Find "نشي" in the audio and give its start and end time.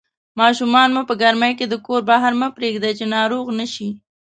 3.59-3.89